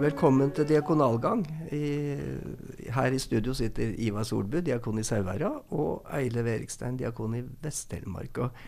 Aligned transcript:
Velkommen 0.00 0.48
til 0.56 0.64
diakonalgang. 0.64 1.42
I, 1.76 2.16
her 2.88 3.12
i 3.12 3.18
studio 3.20 3.52
sitter 3.52 3.90
Ivar 4.00 4.24
Solbu, 4.24 4.62
diakon 4.64 4.96
i 4.96 5.04
Sauherad, 5.04 5.58
og 5.76 6.06
Eile 6.16 6.40
Verikstein, 6.46 6.96
diakon 6.96 7.36
i 7.36 7.42
Vest-Telemark. 7.60 8.40
Og, 8.40 8.62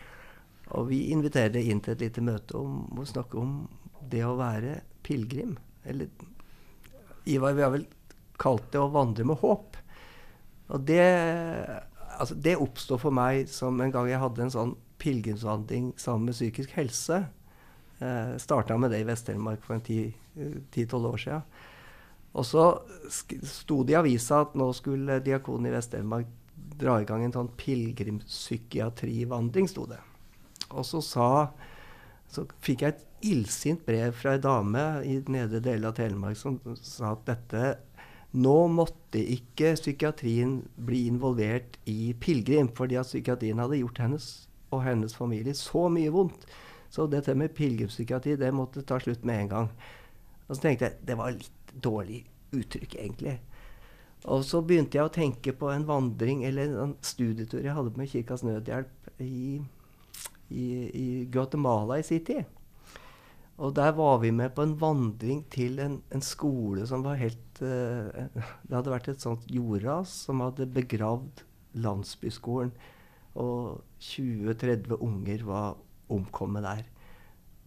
og, 0.67 0.85
vi 0.91 1.07
inviterer 1.15 1.55
deg 1.55 1.71
inn 1.73 1.81
til 1.81 1.95
et 1.95 2.05
lite 2.05 2.21
møte 2.21 2.59
om 2.59 3.01
å 3.01 3.07
snakke 3.09 3.41
om 3.41 3.57
det 4.13 4.21
å 4.27 4.35
være 4.37 4.77
pilegrim. 5.01 5.57
Eller 5.89 6.13
Ivar, 7.25 7.57
vi 7.57 7.65
har 7.65 7.73
vel 7.79 7.89
kalt 8.37 8.69
det 8.69 8.83
å 8.83 8.91
vandre 8.93 9.25
med 9.25 9.41
håp. 9.41 9.81
Og 10.69 10.85
det, 10.85 11.03
altså, 12.13 12.37
det 12.37 12.59
oppstod 12.61 13.01
for 13.07 13.21
meg 13.23 13.49
som 13.49 13.81
en 13.81 13.95
gang 13.95 14.11
jeg 14.11 14.21
hadde 14.21 14.45
en 14.45 14.57
sånn 14.61 14.79
pilegrimsvandring 15.01 15.95
sammen 15.97 16.29
med 16.29 16.37
psykisk 16.37 16.77
helse. 16.77 17.23
Eh, 17.97 18.35
Starta 18.37 18.77
med 18.77 18.93
det 18.93 19.01
i 19.01 19.09
Vest-Telemark 19.09 19.65
for 19.65 19.81
en 19.81 19.89
ti-tolv 20.73 21.05
år 21.13 21.19
siden. 21.25 21.43
Og 22.33 22.43
så 22.49 22.63
sto 23.45 23.83
det 23.85 23.93
i 23.93 23.99
avisa 23.99 24.35
at 24.47 24.55
nå 24.57 24.67
skulle 24.73 25.21
Diakonen 25.25 25.69
i 25.69 25.75
Vest-Telemark 25.75 26.27
dra 26.79 27.01
i 27.01 27.05
gang 27.05 27.21
en 27.25 27.35
sånn 27.35 27.55
pilegrimpsykiatrivandring, 27.59 29.67
sto 29.69 29.83
det. 29.89 29.99
Og 30.73 30.85
så 30.87 31.01
sa 31.05 31.27
så 32.33 32.41
fikk 32.65 32.81
jeg 32.81 32.91
et 32.95 33.05
illsint 33.29 33.81
brev 33.85 34.11
fra 34.17 34.31
ei 34.35 34.41
dame 34.41 34.83
i 35.05 35.19
nedre 35.31 35.59
del 35.63 35.85
av 35.85 35.93
Telemark 35.97 36.37
som 36.39 36.59
sa 36.81 37.11
at 37.13 37.25
dette 37.29 37.63
Nå 38.33 38.67
måtte 38.73 39.21
ikke 39.21 39.77
psykiatrien 39.77 40.65
bli 40.81 41.05
involvert 41.05 41.77
i 41.85 42.17
pilegrim, 42.17 42.73
fordi 42.73 42.97
at 42.97 43.05
psykiatrien 43.05 43.61
hadde 43.61 43.77
gjort 43.77 44.01
hennes 44.01 44.49
og 44.73 44.81
hennes 44.87 45.13
familie 45.13 45.53
så 45.53 45.85
mye 45.93 46.09
vondt. 46.09 46.49
Så 46.89 47.05
dette 47.05 47.37
med 47.37 47.53
pilegrimspsykiatri 47.53 48.33
det 48.41 48.49
måtte 48.57 48.81
ta 48.89 48.97
slutt 48.97 49.21
med 49.21 49.37
en 49.43 49.51
gang. 49.51 49.69
Og 50.53 50.59
så 50.59 50.67
tenkte 50.67 50.85
jeg 50.85 51.07
det 51.09 51.17
var 51.17 51.33
litt 51.33 51.71
dårlig 51.81 52.19
uttrykk, 52.53 52.99
egentlig. 53.01 53.39
Og 54.29 54.43
så 54.45 54.61
begynte 54.61 54.99
jeg 54.99 55.09
å 55.09 55.11
tenke 55.11 55.51
på 55.57 55.71
en 55.73 55.87
vandring 55.87 56.43
eller 56.45 56.75
en 56.83 56.93
studietur 57.03 57.63
jeg 57.63 57.73
hadde 57.73 57.97
med 57.97 58.11
Kirkas 58.11 58.43
Nødhjelp 58.45 59.09
i, 59.25 59.57
i, 60.53 60.67
i 60.93 61.07
Guatemala 61.33 61.97
i 61.97 62.05
sin 62.05 62.21
tid. 62.27 62.45
Og 63.57 63.73
der 63.77 63.91
var 63.97 64.21
vi 64.21 64.29
med 64.33 64.53
på 64.53 64.61
en 64.65 64.77
vandring 64.77 65.41
til 65.53 65.81
en, 65.81 65.97
en 66.13 66.23
skole 66.25 66.85
som 66.89 67.03
var 67.05 67.19
helt 67.21 67.61
uh, 67.61 68.29
Det 68.65 68.73
hadde 68.73 68.93
vært 68.93 69.11
et 69.11 69.25
sånt 69.25 69.49
jordras 69.49 70.13
som 70.27 70.45
hadde 70.45 70.69
begravd 70.77 71.43
landsbyskolen. 71.81 72.71
Og 73.41 73.81
20-30 74.05 75.01
unger 75.01 75.45
var 75.49 75.77
omkommet 76.13 76.65
der. 76.65 76.85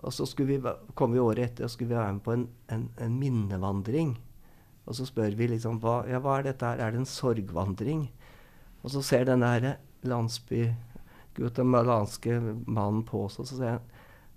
Og 0.04 0.12
så 0.12 0.26
vi, 0.44 0.60
kom 0.94 1.12
vi 1.12 1.18
året 1.22 1.50
etter 1.50 1.64
og 1.64 1.70
skulle 1.72 1.94
vi 1.94 1.96
være 1.96 2.12
med 2.18 2.24
på 2.24 2.32
en, 2.34 2.48
en, 2.72 2.88
en 3.00 3.18
minnevandring. 3.20 4.10
Og 4.86 4.94
så 4.98 5.04
spør 5.08 5.32
vi 5.38 5.46
liksom 5.50 5.74
hva, 5.82 5.96
ja, 6.10 6.18
hva 6.22 6.32
er 6.38 6.44
dette 6.50 6.68
her? 6.68 6.78
Er 6.82 6.88
det 6.92 7.00
en 7.02 7.10
sorgvandring? 7.10 8.02
Og 8.84 8.88
så 8.92 9.00
ser 9.02 9.22
den 9.26 9.42
der 9.42 9.62
landsbygutamalanske 10.06 12.32
mannen 12.66 13.04
på 13.08 13.16
oss, 13.26 13.38
og 13.40 13.46
så 13.48 13.54
sier 13.58 13.72
han 13.78 13.86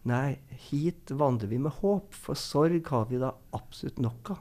Nei, 0.07 0.39
hit 0.69 1.11
vandrer 1.11 1.49
vi 1.51 1.57
med 1.59 1.75
håp, 1.81 2.13
for 2.15 2.35
sorg 2.39 2.87
har 2.87 3.05
vi 3.09 3.17
da 3.19 3.33
absolutt 3.53 3.99
nok 3.99 4.29
av. 4.31 4.39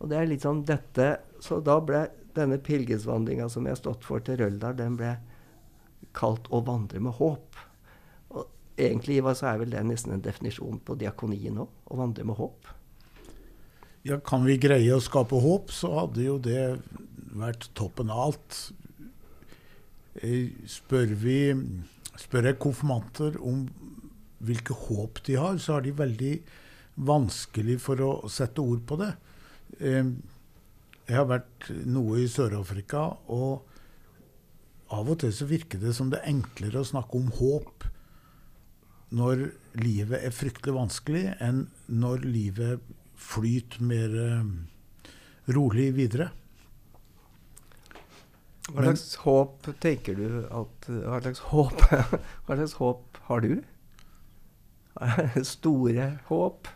Og 0.00 0.08
det 0.10 0.16
er 0.18 0.26
litt 0.30 0.42
sånn 0.42 0.64
dette 0.66 1.20
Så 1.44 1.60
da 1.62 1.80
ble 1.84 2.08
denne 2.34 2.58
pilegrimsvandringa 2.64 3.48
som 3.52 3.66
jeg 3.68 3.74
har 3.76 3.82
stått 3.82 4.04
for 4.08 4.18
til 4.24 4.36
Røldal, 4.40 4.74
den 4.78 4.96
ble 4.96 5.12
kalt 6.16 6.48
'Å 6.48 6.64
vandre 6.64 7.00
med 7.00 7.12
håp'. 7.20 7.71
Egentlig 8.78 9.20
så 9.36 9.50
er 9.50 9.58
vel 9.60 9.72
det 9.74 9.82
nesten 9.84 10.14
en 10.14 10.24
definisjon 10.24 10.80
på 10.84 10.96
diakonien 11.00 11.60
òg. 11.64 11.72
Å 11.92 11.98
vandre 12.00 12.24
med 12.28 12.38
håp. 12.38 12.70
Ja, 14.08 14.18
kan 14.18 14.46
vi 14.46 14.58
greie 14.58 14.96
å 14.96 15.02
skape 15.02 15.38
håp, 15.38 15.70
så 15.70 15.92
hadde 16.00 16.24
jo 16.24 16.38
det 16.42 16.80
vært 17.38 17.68
toppen 17.78 18.10
av 18.10 18.30
alt. 18.30 18.60
Eh, 20.18 20.50
spør 20.68 21.14
vi 21.22 21.38
spør 22.20 22.50
jeg 22.50 22.60
konfirmanter 22.60 23.38
om 23.40 23.64
hvilke 24.42 24.74
håp 24.76 25.22
de 25.26 25.38
har, 25.38 25.58
så 25.62 25.76
har 25.76 25.84
de 25.84 25.94
veldig 25.96 26.32
vanskelig 27.08 27.78
for 27.80 28.02
å 28.04 28.12
sette 28.32 28.62
ord 28.62 28.82
på 28.88 28.98
det. 29.00 29.12
Jeg 29.80 31.16
har 31.16 31.28
vært 31.30 31.70
noe 31.88 32.20
i 32.22 32.28
Sør-Afrika, 32.30 33.06
og 33.32 33.62
av 34.92 35.08
og 35.08 35.22
til 35.22 35.32
så 35.32 35.48
virker 35.48 35.80
det 35.80 35.94
som 35.96 36.10
det 36.12 36.20
er 36.20 36.34
enklere 36.34 36.82
å 36.82 36.88
snakke 36.88 37.16
om 37.16 37.30
håp 37.38 37.86
når 39.12 39.46
livet 39.80 40.24
er 40.24 40.34
fryktelig 40.34 40.74
vanskelig, 40.76 41.24
enn 41.44 41.66
når 41.92 42.24
livet 42.26 42.92
flyter 43.20 43.84
mer 43.84 44.14
rolig 45.52 45.90
videre. 45.96 46.30
Hva 48.72 48.86
slags 48.86 49.08
Men, 49.16 49.22
håp 49.24 49.70
tenker 49.82 50.16
du 50.16 50.26
at 50.46 50.86
Hva 50.86 51.18
slags 51.24 51.40
håp, 51.50 51.82
hva 52.46 52.56
slags 52.56 52.76
håp 52.78 53.18
har 53.26 53.42
du? 53.44 53.56
Store 55.54 56.06
håp? 56.28 56.70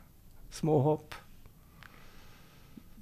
Små 0.52 0.80
håp? 0.84 1.14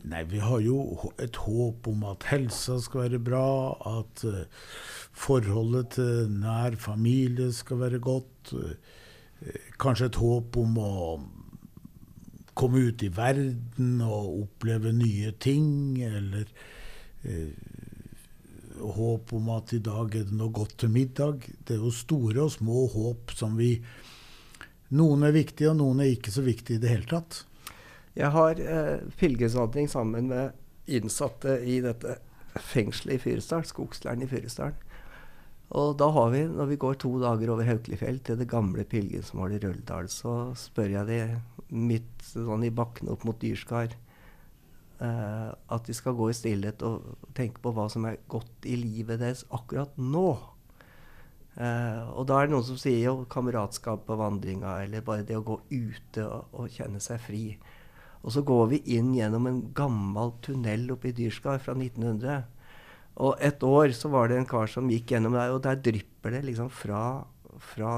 Nei, 0.04 0.20
vi 0.28 0.40
har 0.42 0.60
jo 0.60 1.08
et 1.22 1.38
håp 1.46 1.86
om 1.88 2.02
at 2.10 2.26
helsa 2.28 2.76
skal 2.84 3.06
være 3.06 3.22
bra, 3.24 3.46
at 3.88 4.24
uh, 4.28 4.42
forholdet 5.16 5.94
til 5.96 6.34
nær 6.42 6.76
familie 6.76 7.48
skal 7.56 7.80
være 7.86 8.02
godt. 8.04 8.52
Kanskje 9.80 10.08
et 10.08 10.20
håp 10.20 10.56
om 10.60 10.78
å 10.80 10.92
komme 12.54 12.86
ut 12.88 13.02
i 13.02 13.10
verden 13.12 13.98
og 14.06 14.44
oppleve 14.44 14.92
nye 14.94 15.32
ting, 15.42 15.98
eller 16.06 16.46
eh, 17.26 17.50
håp 18.80 19.32
om 19.34 19.50
at 19.54 19.74
i 19.74 19.82
dag 19.84 20.14
er 20.14 20.28
det 20.28 20.38
noe 20.38 20.54
godt 20.54 20.78
til 20.84 20.92
middag. 20.94 21.48
Det 21.66 21.76
er 21.76 21.82
jo 21.82 21.92
store 21.94 22.46
og 22.46 22.54
små 22.54 22.86
håp 22.94 23.34
som 23.34 23.58
vi 23.58 23.74
noen 24.94 25.26
er 25.26 25.34
viktige, 25.34 25.72
og 25.72 25.80
noen 25.80 26.04
er 26.04 26.12
ikke 26.14 26.34
så 26.34 26.44
viktige 26.46 26.78
i 26.78 26.84
det 26.84 26.92
hele 26.92 27.10
tatt. 27.10 27.42
Jeg 28.14 28.30
har 28.30 28.60
eh, 28.62 29.02
pilegrimsvandring 29.18 29.90
sammen 29.90 30.30
med 30.30 30.54
innsatte 30.86 31.58
i 31.66 31.80
dette 31.82 32.18
fengselet 32.62 33.16
i 33.16 33.22
Fyresdal, 33.22 33.64
Skogsleiren 33.66 34.22
i 34.22 34.28
Fyresdal. 34.30 34.76
Og 35.72 35.96
da 35.98 36.10
har 36.12 36.30
vi, 36.34 36.44
når 36.50 36.68
vi 36.70 36.80
går 36.80 36.98
to 37.00 37.14
dager 37.22 37.50
over 37.54 37.66
Haukelifjell 37.66 38.20
til 38.26 38.38
det 38.38 38.50
gamle 38.50 38.84
pilegrimsmålet 38.84 39.62
i 39.62 39.66
Røldal, 39.66 40.10
så 40.12 40.52
spør 40.58 40.92
jeg 40.98 41.08
de 41.08 41.20
midt 41.74 42.26
sånn 42.26 42.66
i 42.66 42.74
bakken 42.74 43.10
opp 43.10 43.24
mot 43.26 43.38
Dyrskar 43.40 43.94
eh, 45.00 45.50
at 45.50 45.86
de 45.86 45.96
skal 45.96 46.16
gå 46.18 46.28
i 46.30 46.36
stillhet 46.36 46.84
og 46.86 47.30
tenke 47.36 47.62
på 47.64 47.72
hva 47.74 47.88
som 47.92 48.06
er 48.08 48.20
godt 48.30 48.68
i 48.68 48.76
livet 48.78 49.22
deres 49.22 49.44
akkurat 49.54 49.96
nå. 49.98 50.28
Eh, 51.54 52.02
og 52.10 52.26
da 52.28 52.40
er 52.40 52.48
det 52.48 52.54
noen 52.56 52.66
som 52.66 52.78
sier 52.80 53.00
jo 53.06 53.28
kameratskap 53.30 54.04
på 54.08 54.18
vandringa, 54.18 54.80
eller 54.84 55.06
bare 55.06 55.26
det 55.26 55.38
å 55.38 55.46
gå 55.46 55.60
ute 55.70 56.26
og, 56.26 56.50
og, 56.52 56.70
kjenne 56.74 57.02
seg 57.02 57.22
fri. 57.22 57.44
Og 58.24 58.32
så 58.34 58.44
går 58.46 58.66
vi 58.72 58.82
inn 58.96 59.12
gjennom 59.14 59.46
en 59.50 59.62
gammel 59.76 60.32
tunnel 60.44 60.88
oppe 60.94 61.10
i 61.10 61.16
Dyrskar 61.16 61.60
fra 61.62 61.76
1900. 61.76 62.44
Og 63.22 63.38
et 63.44 63.62
år 63.62 63.92
så 63.94 64.10
var 64.10 64.30
det 64.30 64.40
en 64.40 64.48
kar 64.48 64.70
som 64.70 64.90
gikk 64.90 65.12
gjennom 65.14 65.36
der, 65.36 65.52
og 65.54 65.62
der 65.62 65.78
drypper 65.78 66.34
det 66.34 66.42
liksom 66.48 66.70
fra, 66.72 67.22
fra 67.62 67.92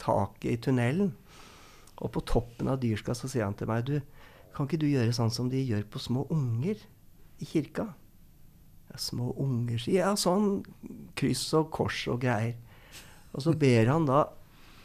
taket 0.00 0.50
i 0.52 0.58
tunnelen. 0.66 1.14
Og 2.04 2.12
på 2.12 2.22
toppen 2.28 2.68
av 2.68 2.80
Dyrskar 2.82 3.16
så 3.16 3.30
sier 3.30 3.46
han 3.46 3.56
til 3.56 3.70
meg 3.70 3.86
du, 3.88 3.96
kan 4.56 4.68
ikke 4.68 4.80
du 4.80 4.88
gjøre 4.88 5.14
sånn 5.16 5.32
som 5.32 5.48
de 5.52 5.60
gjør 5.60 5.84
på 5.92 6.00
små 6.00 6.26
unger 6.32 6.80
i 7.40 7.48
kirka? 7.48 7.90
Ja, 8.88 9.00
små 9.00 9.32
unger, 9.40 9.80
sier 9.80 9.98
jeg. 9.98 10.04
Ja, 10.04 10.12
sånn 10.20 10.62
kryss 11.16 11.48
og 11.56 11.70
kors 11.74 12.04
og 12.12 12.22
greier. 12.24 12.56
Og 13.36 13.44
så 13.44 13.52
ber 13.56 13.92
han 13.92 14.08
da 14.08 14.22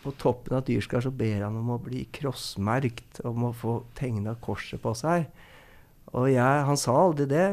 på 0.02 0.12
toppen 0.20 0.58
av 0.58 0.66
Dyrskar 0.66 1.04
så 1.06 1.12
ber 1.14 1.44
han 1.46 1.56
om 1.60 1.76
å 1.76 1.80
bli 1.82 2.08
krossmerkt, 2.16 3.22
om 3.28 3.48
å 3.48 3.54
få 3.56 3.82
tegna 3.98 4.34
korset 4.42 4.82
på 4.82 4.96
seg. 4.98 5.28
Og 6.18 6.28
jeg, 6.32 6.66
han 6.68 6.80
sa 6.80 6.96
aldri 7.04 7.28
det, 7.30 7.46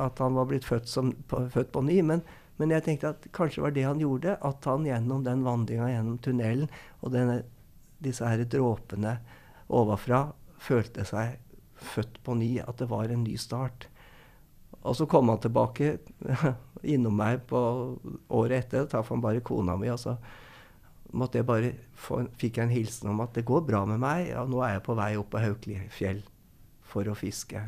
at 0.00 0.18
han 0.18 0.34
var 0.34 0.48
blitt 0.50 0.66
født, 0.66 0.88
som, 0.88 1.12
på, 1.28 1.44
født 1.50 1.72
på 1.72 1.82
ny, 1.86 2.00
men, 2.02 2.22
men, 2.56 2.72
jeg 2.74 2.84
tenkte 2.86 3.14
at 3.14 3.26
kanskje 3.34 3.64
var 3.64 3.74
det 3.74 3.86
han 3.86 4.02
gjorde. 4.02 4.36
At 4.42 4.66
han 4.68 4.86
gjennom 4.88 5.24
den 5.26 5.44
vandringa 5.46 5.90
gjennom 5.90 6.20
tunnelen 6.22 6.70
og 7.00 7.14
denne, 7.14 7.42
disse 8.04 8.26
her 8.28 8.44
dråpene 8.50 9.18
ovenfra 9.72 10.26
følte 10.60 11.06
seg 11.08 11.38
født 11.94 12.20
på 12.24 12.36
ny. 12.38 12.52
At 12.64 12.78
det 12.82 12.90
var 12.90 13.10
en 13.10 13.24
ny 13.26 13.36
start. 13.40 13.88
Og 14.84 14.96
så 14.98 15.06
kom 15.10 15.30
han 15.32 15.40
tilbake 15.40 15.96
innom 16.94 17.16
meg 17.16 17.46
på 17.48 17.60
året 18.28 18.64
etter. 18.64 18.84
Da 18.84 18.96
traff 18.96 19.12
han 19.14 19.24
bare 19.24 19.44
kona 19.44 19.78
mi. 19.80 19.90
og 19.92 20.00
så 20.00 20.18
måtte 21.14 21.38
jeg 21.38 21.46
bare 21.46 21.70
få, 21.94 22.24
fikk 22.38 22.58
jeg 22.58 22.66
en 22.66 22.74
hilsen 22.74 23.12
om 23.12 23.22
at 23.22 23.36
det 23.36 23.46
går 23.46 23.64
bra 23.68 23.84
med 23.88 24.02
meg. 24.02 24.34
og 24.38 24.50
nå 24.50 24.62
er 24.66 24.76
jeg 24.76 24.86
på 24.86 24.98
vei 24.98 25.14
opp 25.16 25.30
på 25.32 25.42
Haukelifjell 25.42 26.22
for 26.84 27.08
å 27.08 27.16
fiske 27.18 27.62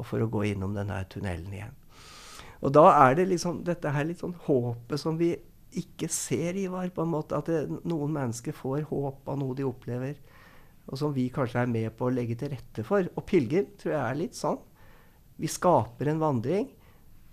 og 0.00 0.08
for 0.08 0.24
å 0.24 0.30
gå 0.32 0.46
innom 0.54 0.72
denne 0.76 0.96
tunnelen 1.12 1.52
igjen. 1.52 1.76
Og 2.64 2.72
da 2.76 2.86
er 3.06 3.14
det 3.16 3.28
liksom 3.30 3.62
dette 3.64 3.92
her 3.92 4.08
litt 4.08 4.20
sånn 4.20 4.36
håpet 4.46 5.00
som 5.00 5.16
vi 5.20 5.34
ikke 5.76 6.08
ser, 6.10 6.56
Ivar. 6.58 6.88
på 6.90 7.04
en 7.04 7.12
måte, 7.12 7.36
At 7.38 7.46
det, 7.46 7.60
noen 7.84 8.12
mennesker 8.12 8.52
får 8.56 8.88
håp 8.90 9.28
av 9.28 9.38
noe 9.38 9.54
de 9.54 9.64
opplever. 9.68 10.16
og 10.90 10.98
som 10.98 11.12
vi 11.14 11.28
kanskje 11.30 11.60
er 11.62 11.68
med 11.70 11.92
på 11.96 12.08
å 12.08 12.10
legge 12.10 12.34
til 12.34 12.50
rette 12.50 12.82
for. 12.82 13.06
Og 13.14 13.22
pilegrim 13.24 13.68
tror 13.78 13.92
jeg 13.92 14.00
er 14.02 14.16
litt 14.18 14.34
sånn. 14.34 14.58
Vi 15.38 15.46
skaper 15.46 16.08
en 16.10 16.18
vandring, 16.18 16.66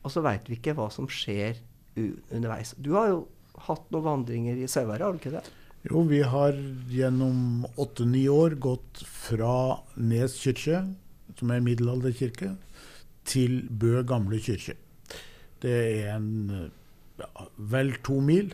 og 0.03 0.11
så 0.13 0.21
veit 0.21 0.45
vi 0.47 0.59
ikke 0.59 0.75
hva 0.77 0.91
som 0.93 1.07
skjer 1.09 1.57
underveis. 1.97 2.75
Du 2.77 2.91
har 2.93 3.07
jo 3.09 3.27
hatt 3.65 3.89
noen 3.89 4.05
vandringer 4.05 4.59
i 4.61 4.67
Sauherad, 4.69 5.01
har 5.01 5.15
du 5.15 5.17
ikke 5.17 5.33
det? 5.39 5.43
Jo, 5.89 6.03
vi 6.05 6.21
har 6.21 6.53
gjennom 6.91 7.65
åtte-ni 7.79 8.27
år 8.29 8.59
gått 8.61 9.01
fra 9.07 9.79
Nes 9.95 10.37
kirke, 10.37 10.83
som 11.37 11.51
er 11.53 11.63
middelalderkirke, 11.63 12.55
til 13.27 13.61
Bø 13.69 14.01
gamle 14.07 14.39
kirke. 14.39 14.77
Det 15.61 15.73
er 15.73 16.15
en 16.15 16.29
ja, 17.19 17.27
vel 17.57 17.95
to 18.05 18.19
mil. 18.23 18.53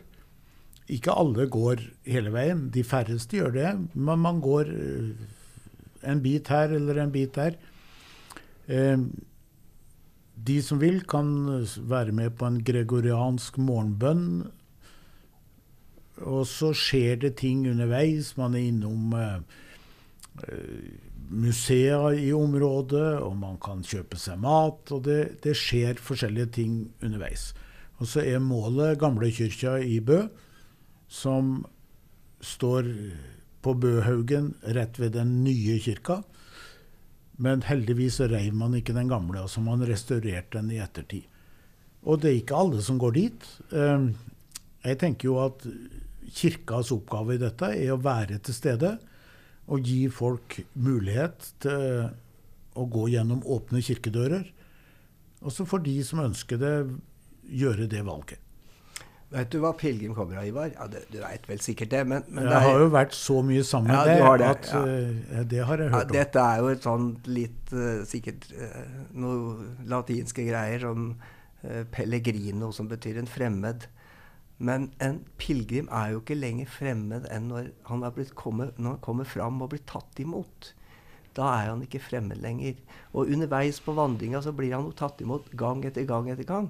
Ikke 0.91 1.15
alle 1.15 1.47
går 1.51 1.83
hele 2.07 2.33
veien. 2.33 2.67
De 2.73 2.83
færreste 2.83 3.37
gjør 3.39 3.53
det. 3.55 3.69
Men 3.93 4.23
man 4.23 4.41
går 4.43 4.71
eh, 4.73 5.11
en 6.09 6.23
bit 6.23 6.49
her 6.51 6.73
eller 6.75 7.03
en 7.03 7.13
bit 7.13 7.35
der. 7.35 7.55
Eh, 8.67 8.97
de 10.33 10.57
som 10.65 10.81
vil, 10.81 11.03
kan 11.07 11.29
være 11.77 12.11
med 12.11 12.35
på 12.39 12.49
en 12.49 12.59
gregoriansk 12.65 13.57
morgenbønn. 13.61 14.43
Og 16.23 16.47
så 16.47 16.73
skjer 16.75 17.21
det 17.23 17.35
ting 17.41 17.67
underveis. 17.69 18.35
Man 18.37 18.55
er 18.55 18.67
innom 18.71 19.13
eh, 19.17 19.39
museer 21.33 22.13
i 22.19 22.31
området, 22.33 23.19
og 23.23 23.35
man 23.39 23.57
kan 23.61 23.83
kjøpe 23.85 24.19
seg 24.21 24.41
mat. 24.43 24.91
Og 24.93 25.03
det, 25.07 25.19
det 25.45 25.55
skjer 25.57 26.01
forskjellige 26.01 26.53
ting 26.59 26.79
underveis. 27.03 27.51
Og 28.01 28.09
så 28.09 28.23
er 28.25 28.43
målet 28.43 28.99
gamlekyrkja 29.01 29.77
i 29.85 29.99
Bø 30.03 30.25
som 31.13 31.59
står 32.43 32.89
på 33.63 33.73
Bøhaugen 33.79 34.53
rett 34.75 34.97
ved 34.99 35.13
den 35.15 35.43
nye 35.45 35.77
kirka. 35.81 36.21
Men 37.41 37.63
heldigvis 37.65 38.19
reiv 38.29 38.53
man 38.57 38.75
ikke 38.77 38.95
den 38.95 39.09
gamle, 39.09 39.41
altså 39.41 39.61
man 39.63 39.85
restaurerte 39.87 40.59
den 40.59 40.73
i 40.73 40.81
ettertid. 40.83 41.29
Og 42.03 42.19
det 42.21 42.29
er 42.29 42.39
ikke 42.41 42.59
alle 42.59 42.81
som 42.83 42.99
går 42.99 43.15
dit. 43.15 43.45
Ehm, 43.71 44.11
jeg 44.83 44.99
tenker 44.99 45.29
jo 45.29 45.37
at 45.45 45.63
kirkas 46.33 46.91
oppgave 46.91 47.37
i 47.37 47.41
dette 47.41 47.69
er 47.77 47.93
å 47.93 48.01
være 48.03 48.41
til 48.43 48.57
stede 48.57 48.97
og 49.67 49.87
gi 49.87 50.07
folk 50.11 50.59
mulighet 50.73 51.53
til 51.63 52.09
å 52.73 52.85
gå 52.89 53.07
gjennom 53.13 53.43
åpne 53.45 53.83
kirkedører. 53.85 54.47
Og 55.43 55.53
så 55.53 55.65
får 55.67 55.83
de 55.85 55.97
som 56.07 56.23
ønsker 56.23 56.59
det, 56.59 56.73
gjøre 57.43 57.87
det 57.91 58.01
valget. 58.07 58.39
Vet 59.33 59.49
du 59.49 59.57
hva 59.63 59.71
pilegrim 59.73 60.13
kommer 60.13 60.37
av, 60.37 60.45
Ivar? 60.45 60.69
Ja, 60.75 60.85
det, 60.91 61.07
Du 61.09 61.17
veit 61.23 61.47
vel 61.49 61.61
sikkert 61.63 61.89
det, 61.89 62.03
men, 62.05 62.25
men 62.29 62.45
Jeg 62.45 62.51
det 62.51 62.57
er, 62.59 62.65
har 62.67 62.83
jo 62.83 62.89
vært 62.93 63.15
så 63.17 63.39
mye 63.45 63.63
sammen 63.65 63.89
med 63.89 64.11
Ja, 64.19 64.33
det, 64.37 64.49
at 64.51 64.67
ja. 64.69 64.81
uh, 64.83 65.39
det 65.49 65.63
har 65.65 65.81
jeg 65.81 65.93
hørt 65.93 66.11
om. 66.11 66.13
Dette 66.13 66.43
er 66.43 66.61
jo 66.61 66.69
et 66.69 66.85
sånt 66.85 67.29
litt 67.33 67.73
uh, 67.73 68.03
Sikkert 68.05 68.45
uh, 68.53 68.83
noe 69.17 69.71
latinske 69.89 70.45
greier 70.45 70.85
som 70.85 71.13
pellegrino, 71.95 72.73
som 72.75 72.89
betyr 72.91 73.21
en 73.21 73.29
fremmed. 73.31 73.85
Men 74.63 74.91
en 75.03 75.19
pilegrim 75.41 75.89
er 75.91 76.13
jo 76.13 76.21
ikke 76.21 76.39
lenger 76.39 76.69
fremmed 76.71 77.27
enn 77.33 77.49
når 77.51 77.73
han, 77.89 78.05
kommet, 78.39 78.77
når 78.79 78.95
han 78.95 79.03
kommer 79.03 79.27
fram 79.27 79.59
og 79.61 79.73
blir 79.73 79.83
tatt 79.89 80.21
imot. 80.23 80.71
Da 81.35 81.49
er 81.57 81.71
han 81.71 81.81
ikke 81.83 82.01
fremmed 82.03 82.39
lenger. 82.39 82.77
Og 83.11 83.31
underveis 83.33 83.81
på 83.83 83.95
vandringa 83.97 84.39
så 84.45 84.53
blir 84.55 84.75
han 84.75 84.87
jo 84.87 84.95
tatt 84.95 85.19
imot 85.25 85.49
gang 85.59 85.83
etter 85.87 86.07
gang 86.07 86.29
etter 86.31 86.47
gang. 86.47 86.69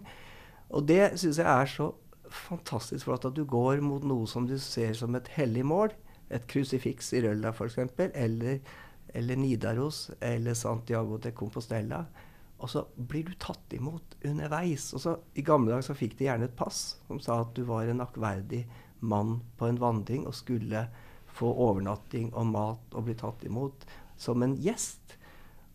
Og 0.74 0.88
det 0.90 1.20
syns 1.22 1.42
jeg 1.42 1.50
er 1.50 1.70
så 1.70 1.92
fantastisk 2.34 3.06
flott 3.06 3.28
at 3.30 3.38
du 3.38 3.44
går 3.46 3.84
mot 3.86 4.04
noe 4.08 4.26
som 4.30 4.48
du 4.50 4.56
ser 4.58 4.96
som 4.98 5.14
et 5.20 5.30
hellig 5.36 5.66
mål. 5.70 5.94
Et 6.34 6.46
krusifiks 6.50 7.12
i 7.14 7.22
Rølla 7.28 7.54
f.eks. 7.54 7.78
Eller, 8.10 8.64
eller 9.14 9.38
Nidaros 9.38 10.08
eller 10.18 10.58
Santiago 10.58 11.20
de 11.22 11.34
Compostela. 11.36 12.08
Og 12.64 12.70
så 12.72 12.86
blir 12.96 13.28
du 13.28 13.34
tatt 13.40 13.74
imot 13.76 14.16
underveis. 14.24 14.94
Og 14.96 15.04
så, 15.04 15.18
I 15.36 15.44
gamle 15.44 15.74
dager 15.74 15.90
så 15.90 15.98
fikk 16.00 16.16
de 16.20 16.30
gjerne 16.30 16.48
et 16.48 16.56
pass 16.56 16.96
som 17.10 17.20
sa 17.20 17.42
at 17.44 17.52
du 17.58 17.66
var 17.68 17.90
en 17.92 18.04
aktverdig 18.06 18.64
mann 19.04 19.42
på 19.60 19.68
en 19.68 19.82
vandring 19.82 20.24
og 20.30 20.38
skulle 20.38 20.88
få 21.34 21.50
overnatting 21.66 22.32
og 22.32 22.46
mat 22.54 22.96
og 22.96 23.04
bli 23.10 23.16
tatt 23.20 23.44
imot 23.48 23.84
som 24.20 24.44
en 24.46 24.56
gjest. 24.64 25.18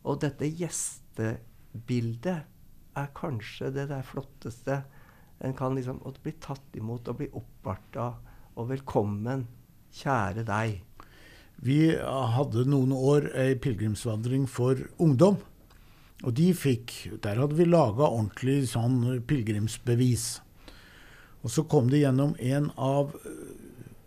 Og 0.08 0.20
dette 0.22 0.48
gjestebildet 0.48 2.40
er 2.98 3.12
kanskje 3.18 3.70
det 3.74 3.88
der 3.92 4.06
flotteste 4.06 4.82
en 5.44 5.54
kan 5.54 5.76
liksom 5.76 6.00
å 6.02 6.12
bli 6.22 6.32
tatt 6.42 6.76
imot 6.78 7.08
og 7.10 7.20
bli 7.20 7.28
oppvarta 7.36 8.08
og 8.56 8.70
velkommen. 8.72 9.46
Kjære 9.94 10.42
deg. 10.48 10.82
Vi 11.62 11.94
hadde 12.34 12.64
noen 12.70 12.92
år 12.94 13.28
ei 13.38 13.54
pilegrimsvandring 13.58 14.48
for 14.50 14.78
ungdom. 15.02 15.36
Og 16.26 16.34
de 16.34 16.50
fikk 16.56 16.94
Der 17.22 17.38
hadde 17.38 17.56
vi 17.58 17.66
laga 17.68 18.08
ordentlig 18.08 18.72
sånn 18.72 19.20
pilegrimsbevis. 19.28 20.40
Og 21.46 21.52
så 21.54 21.62
kom 21.70 21.90
de 21.92 22.02
gjennom 22.02 22.34
en 22.42 22.72
av 22.74 23.14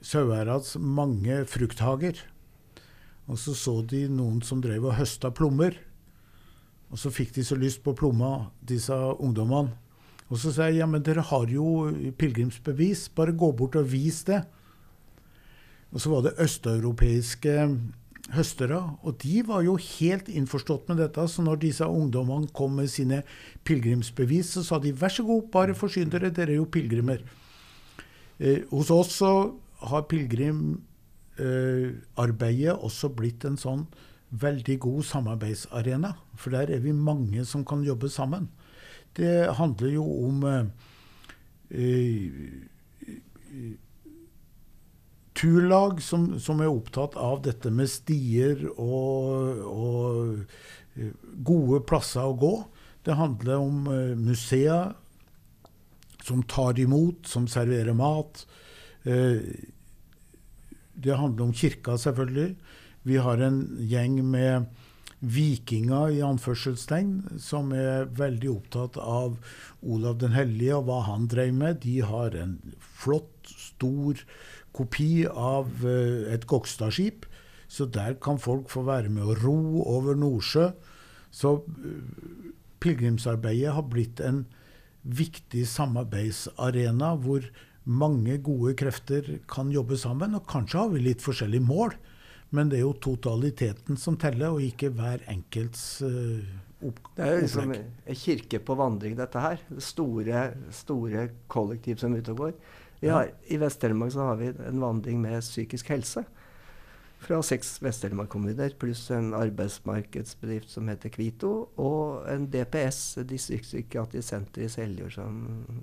Sauherrads 0.03 0.75
mange 0.75 1.43
frukthager. 1.47 2.19
Og 3.31 3.39
så 3.39 3.55
så 3.55 3.77
de 3.87 4.07
noen 4.11 4.41
som 4.43 4.59
drev 4.63 4.89
og 4.89 4.97
høsta 4.97 5.31
plommer. 5.31 5.77
Og 6.91 6.99
så 6.99 7.11
fikk 7.13 7.31
de 7.37 7.45
så 7.47 7.55
lyst 7.55 7.79
på 7.85 7.95
plomma, 7.95 8.51
disse 8.59 8.93
ungdommene. 8.93 9.71
Og 10.31 10.39
så 10.39 10.51
sa 10.55 10.69
jeg 10.69 10.79
ja, 10.79 10.87
men 10.87 11.03
dere 11.03 11.23
har 11.27 11.49
jo 11.51 11.91
pilegrimsbevis, 12.19 13.09
bare 13.15 13.35
gå 13.35 13.51
bort 13.55 13.75
og 13.79 13.89
vis 13.91 14.21
det. 14.27 14.39
Og 15.91 15.99
så 15.99 16.11
var 16.11 16.23
det 16.23 16.37
østeuropeiske 16.39 17.55
høstere, 18.29 18.77
og 19.01 19.17
de 19.23 19.41
var 19.47 19.63
jo 19.65 19.77
helt 19.81 20.27
innforstått 20.29 20.89
med 20.91 20.97
dette. 21.01 21.23
Så 21.27 21.41
når 21.45 21.55
disse 21.63 21.85
ungdommene 21.87 22.47
kom 22.55 22.71
med 22.77 22.87
sine 22.91 23.23
pilegrimsbevis, 23.67 24.47
så 24.55 24.61
sa 24.65 24.75
de 24.81 24.91
vær 24.93 25.09
så 25.13 25.23
god, 25.27 25.43
bare 25.53 25.77
forsyn 25.77 26.09
dere, 26.13 26.29
dere 26.33 26.51
er 26.53 26.57
jo 26.61 26.71
pilegrimer. 26.71 27.19
Eh, 28.39 28.59
hos 28.71 28.89
oss 28.93 29.11
så 29.19 29.31
har 29.89 30.09
pilegrimarbeidet 30.11 32.71
eh, 32.71 32.77
også 32.77 33.07
blitt 33.17 33.41
en 33.49 33.61
sånn 33.61 33.83
veldig 34.31 34.77
god 34.85 35.01
samarbeidsarena. 35.09 36.11
For 36.39 36.49
der 36.55 36.67
er 36.71 36.81
vi 36.85 36.91
mange 36.95 37.41
som 37.45 37.61
kan 37.67 37.85
jobbe 37.85 38.09
sammen. 38.09 38.43
Det 39.17 39.55
handler 39.57 39.89
jo 39.91 40.05
om 40.27 40.35
eh, 40.47 40.65
turlag 45.41 46.01
som, 46.05 46.35
som, 46.39 46.61
er 46.61 46.69
opptatt 46.69 47.17
av 47.17 47.41
dette 47.45 47.71
med 47.73 47.89
stier 47.89 48.67
og, 48.75 49.63
og 49.65 51.05
gode 51.47 51.81
plasser 51.89 52.27
å 52.27 52.37
gå. 52.37 52.53
Det 53.01 53.17
handler 53.17 53.57
om 53.57 53.87
uh, 53.89 54.17
museer 54.19 54.93
som 56.21 56.43
tar 56.45 56.77
imot, 56.79 57.25
som 57.25 57.47
serverer 57.49 57.97
mat. 57.97 58.45
Uh, 59.07 59.41
det 61.01 61.17
handler 61.17 61.49
om 61.49 61.55
kirka, 61.57 61.97
selvfølgelig. 61.97 62.53
Vi 63.09 63.17
har 63.17 63.41
en 63.41 63.63
gjeng 63.89 64.19
med 64.29 64.69
vikinger 65.21 66.09
i 66.15 66.21
anførselstegn, 66.25 67.39
som 67.41 67.71
er 67.77 68.09
veldig 68.17 68.49
opptatt 68.55 68.97
av 69.01 69.37
Olav 69.81 70.17
den 70.21 70.33
hellige 70.33 70.79
og 70.79 70.87
hva 70.89 71.01
han 71.09 71.27
drev 71.29 71.53
med. 71.57 71.81
De 71.85 71.99
har 72.05 72.37
en 72.37 72.55
flott, 72.81 73.30
stor 73.81 74.21
kopi 74.77 75.25
av 75.27 75.73
uh, 75.83 76.29
et 76.31 76.45
Gokstad-skip. 76.47 77.25
Så 77.71 77.87
der 77.87 78.17
kan 78.19 78.39
folk 78.39 78.69
få 78.69 78.85
være 78.87 79.09
med 79.09 79.25
å 79.25 79.35
ro 79.41 79.81
over 79.89 80.17
Nordsjø. 80.19 80.69
Så 81.31 81.57
uh, 81.65 82.47
pilegrimsarbeidet 82.83 83.73
har 83.73 83.89
blitt 83.89 84.21
en 84.23 84.45
viktig 85.01 85.65
samarbeidsarena 85.65 87.15
hvor 87.23 87.45
mange 87.89 88.37
gode 88.45 88.75
krefter 88.77 89.39
kan 89.49 89.71
jobbe 89.73 89.97
sammen. 89.97 90.35
Og 90.37 90.47
kanskje 90.49 90.81
har 90.83 90.91
vi 90.93 91.05
litt 91.07 91.23
forskjellige 91.23 91.65
mål, 91.65 91.95
men 92.51 92.69
det 92.69 92.81
er 92.81 92.85
jo 92.85 92.97
totaliteten 93.01 93.97
som 93.97 94.17
teller, 94.19 94.51
og 94.53 94.65
ikke 94.65 94.91
hver 94.93 95.23
enkelts 95.31 96.03
uh, 96.03 96.43
opplegg. 96.83 97.15
Det 97.15 97.25
er 97.25 97.33
jo 97.33 97.41
liksom 97.45 97.73
en 97.73 98.21
kirke 98.25 98.61
på 98.67 98.77
vandring, 98.77 99.17
dette 99.17 99.41
her. 99.41 99.63
Det 99.71 99.85
store, 99.85 100.45
store 100.75 101.29
kollektiv 101.51 102.01
som 102.01 102.13
er 102.13 102.23
ute 102.23 102.35
og 102.35 102.45
går. 102.45 102.55
Har, 103.09 103.31
I 103.49 103.57
Vest-Telemark 103.57 104.13
så 104.13 104.27
har 104.29 104.37
vi 104.37 104.51
en 104.51 104.81
vandring 104.81 105.21
med 105.23 105.41
psykisk 105.41 105.89
helse. 105.89 106.23
Fra 107.21 107.37
seks 107.45 107.75
Vest-Telemark-kommuner 107.81 108.75
pluss 108.81 109.03
en 109.13 109.33
arbeidsmarkedsbedrift 109.37 110.69
som 110.73 110.89
heter 110.89 111.13
Kvito, 111.13 111.51
og 111.81 112.25
en 112.29 112.47
DPS, 112.53 113.19
distriktspsykiatrisk 113.29 114.27
senter 114.27 114.65
i 114.65 114.71
Seljord, 114.73 115.13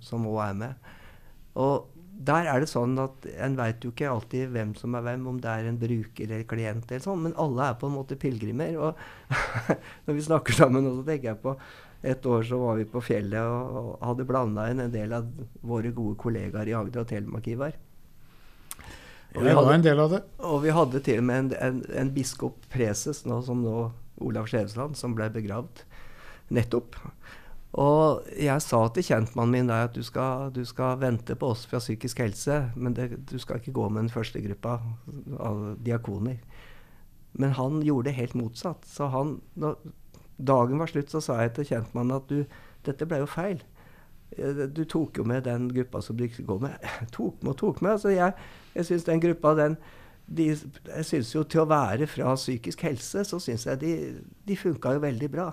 som 0.03 0.27
òg 0.31 0.41
er 0.49 0.59
med. 0.63 0.91
Og 1.59 1.89
der 2.19 2.49
er 2.51 2.63
det 2.63 2.71
sånn 2.71 2.99
at 2.99 3.27
en 3.39 3.55
veit 3.59 3.85
jo 3.87 3.93
ikke 3.93 4.09
alltid 4.11 4.51
hvem 4.51 4.73
som 4.79 4.97
er 4.99 5.05
hvem, 5.07 5.27
om 5.31 5.37
det 5.43 5.51
er 5.53 5.69
en 5.69 5.79
bruker 5.79 6.27
eller 6.27 6.47
klient, 6.51 6.91
eller 6.91 7.05
sånn, 7.05 7.23
men 7.29 7.37
alle 7.39 7.69
er 7.71 7.77
på 7.79 7.87
en 7.87 7.95
måte 7.95 8.19
pilegrimer. 8.19 8.75
Og 8.83 9.37
når 10.09 10.19
vi 10.19 10.27
snakker 10.27 10.59
sammen 10.59 10.89
så 10.89 11.07
tenker 11.07 11.33
jeg 11.33 11.43
på 11.45 11.55
et 12.03 12.27
år 12.27 12.45
så 12.47 12.59
var 12.61 12.79
vi 12.79 12.87
på 12.87 13.03
fjellet 13.03 13.43
og, 13.43 13.79
og 13.79 14.07
hadde 14.07 14.27
blanda 14.29 14.69
inn 14.71 14.85
en 14.85 14.95
del 14.95 15.15
av 15.17 15.27
våre 15.67 15.91
gode 15.95 16.19
kollegaer 16.21 16.71
i 16.71 16.77
Agder 16.79 17.03
og 17.03 17.11
Telemark, 17.11 17.49
Ivar. 17.51 17.75
Og 19.37 19.43
vi, 19.45 19.53
hadde, 19.53 19.73
en 19.75 19.85
del 19.85 20.01
av 20.01 20.13
det. 20.15 20.23
og 20.41 20.63
vi 20.63 20.73
hadde 20.73 21.01
til 21.05 21.21
og 21.21 21.27
med 21.29 21.41
en, 21.43 21.51
en, 21.67 21.81
en 22.01 22.13
biskop 22.15 22.63
preses, 22.73 23.25
nå, 23.29 23.43
som 23.45 23.61
nå 23.61 23.91
Olav 24.25 24.49
Skjevesland, 24.49 24.97
som 24.99 25.15
ble 25.19 25.29
begravd 25.35 25.83
nettopp. 26.55 26.97
Og 27.79 28.25
jeg 28.33 28.65
sa 28.65 28.81
til 28.95 29.05
kjentmannen 29.05 29.53
min 29.53 29.69
der 29.69 29.91
at 29.91 29.95
du 29.95 30.01
skal, 30.07 30.49
du 30.55 30.63
skal, 30.67 30.97
vente 31.03 31.37
på 31.37 31.53
oss 31.53 31.67
fra 31.69 31.83
psykisk 31.83 32.23
helse, 32.25 32.63
men 32.75 32.97
det, 32.97 33.11
du 33.29 33.37
skal 33.43 33.61
ikke 33.61 33.77
gå 33.77 33.91
med 33.91 34.07
den 34.07 34.15
første 34.15 34.41
gruppa 34.43 34.79
av 35.37 35.77
diakoner. 35.85 36.41
Men 37.39 37.53
han 37.59 37.83
gjorde 37.85 38.09
det 38.09 38.17
helt 38.17 38.39
motsatt. 38.39 38.89
Så 38.89 39.11
han, 39.13 39.37
dagen 40.39 40.79
var 40.79 40.91
slutt, 40.91 41.11
så 41.11 41.23
sa 41.25 41.41
jeg 41.43 41.57
til 41.57 41.69
kjentmannen 41.73 42.17
at 42.19 42.31
du, 42.31 42.45
dette 42.87 43.09
ble 43.09 43.23
jo 43.23 43.29
feil. 43.31 43.63
Eh, 44.37 44.65
du 44.71 44.85
tok 44.89 45.21
jo 45.21 45.27
med 45.29 45.47
den 45.49 45.69
gruppa 45.73 46.03
som 46.05 46.17
du 46.19 46.25
ikke 46.27 46.47
går 46.49 46.63
med. 46.67 46.89
Tok 47.17 47.43
med 47.43 47.55
og 47.55 47.61
tok 47.63 47.83
med. 47.83 47.97
Altså 47.97 48.15
jeg 48.15 48.35
jeg 48.79 48.87
syns 48.87 49.09
den 49.09 49.21
gruppa, 49.21 49.55
den 49.59 49.77
de, 50.29 50.51
Jeg 50.53 51.05
syns 51.09 51.35
jo 51.35 51.43
til 51.49 51.65
å 51.65 51.71
være 51.71 52.07
fra 52.07 52.35
psykisk 52.37 52.83
helse, 52.85 53.25
så 53.25 53.39
syns 53.41 53.65
jeg 53.67 53.81
de, 53.81 53.93
de 54.47 54.57
funka 54.61 54.93
jo 54.95 55.01
veldig 55.03 55.31
bra. 55.33 55.47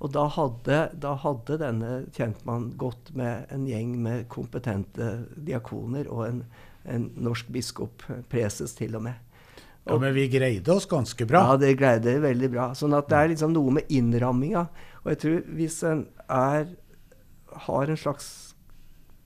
Og 0.00 0.12
da 0.12 0.26
hadde, 0.32 0.80
da 1.00 1.14
hadde 1.22 1.58
denne 1.60 1.92
kjentmannen 2.16 2.74
gått 2.80 3.10
med 3.16 3.50
en 3.52 3.66
gjeng 3.68 3.96
med 4.00 4.28
kompetente 4.32 5.08
diakoner 5.36 6.08
og 6.08 6.26
en, 6.28 6.44
en 6.84 7.08
norsk 7.16 7.48
biskop, 7.52 8.04
preses 8.32 8.76
til 8.76 8.96
og 8.96 9.04
med. 9.08 9.29
Ja, 9.84 9.96
Men 9.98 10.14
vi 10.14 10.28
greide 10.28 10.72
oss 10.74 10.86
ganske 10.86 11.26
bra. 11.26 11.40
Ja, 11.40 11.56
det 11.56 11.74
greide 11.80 12.12
vi 12.14 12.22
veldig 12.22 12.50
bra. 12.52 12.68
Sånn 12.76 12.94
at 12.94 13.08
det 13.10 13.16
er 13.16 13.32
liksom 13.32 13.54
noe 13.54 13.78
med 13.78 13.90
innramminga. 13.90 14.66
Og 15.02 15.12
jeg 15.14 15.20
tror 15.22 15.42
hvis 15.56 15.80
en 15.88 16.04
er, 16.28 16.68
har 17.66 17.90
en 17.90 18.00
slags 18.00 18.30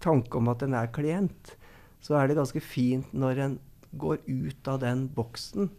tanke 0.04 0.38
om 0.38 0.50
at 0.52 0.62
en 0.64 0.76
er 0.78 0.92
klient, 0.94 1.56
så 2.04 2.18
er 2.20 2.28
det 2.28 2.38
ganske 2.38 2.60
fint 2.62 3.12
når 3.16 3.40
en 3.44 3.56
går 3.98 4.22
ut 4.26 4.68
av 4.70 4.80
den 4.82 5.06
boksen 5.14 5.70